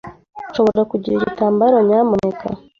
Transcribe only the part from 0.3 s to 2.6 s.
Nshobora kugira igitambaro, nyamuneka?